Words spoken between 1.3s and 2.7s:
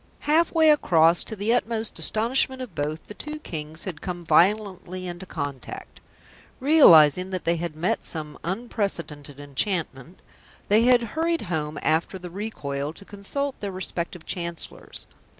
the utmost astonishment